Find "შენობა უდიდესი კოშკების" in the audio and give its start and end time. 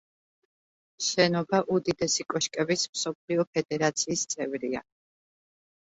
1.07-2.87